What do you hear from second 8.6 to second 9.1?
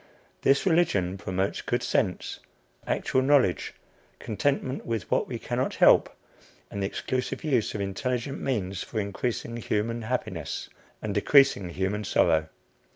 for